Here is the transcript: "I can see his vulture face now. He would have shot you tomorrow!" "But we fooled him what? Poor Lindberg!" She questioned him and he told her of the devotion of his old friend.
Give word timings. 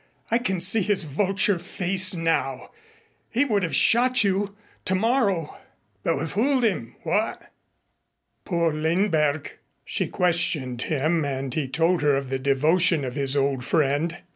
"I 0.31 0.39
can 0.39 0.59
see 0.59 0.81
his 0.81 1.03
vulture 1.03 1.59
face 1.59 2.11
now. 2.15 2.71
He 3.29 3.45
would 3.45 3.61
have 3.61 3.75
shot 3.75 4.23
you 4.23 4.55
tomorrow!" 4.83 5.55
"But 6.01 6.17
we 6.17 6.25
fooled 6.25 6.63
him 6.65 6.95
what? 7.03 7.51
Poor 8.43 8.73
Lindberg!" 8.73 9.59
She 9.85 10.07
questioned 10.07 10.81
him 10.81 11.23
and 11.23 11.53
he 11.53 11.67
told 11.67 12.01
her 12.01 12.17
of 12.17 12.31
the 12.31 12.39
devotion 12.39 13.05
of 13.05 13.13
his 13.13 13.37
old 13.37 13.63
friend. 13.63 14.17